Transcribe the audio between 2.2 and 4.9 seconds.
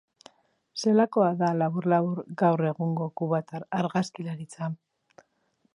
gaur egungo kubatar argazkilaritza?